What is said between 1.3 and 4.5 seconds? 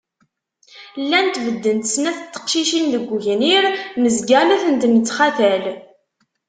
beddent snat n teqcicin deg ugnir, nezga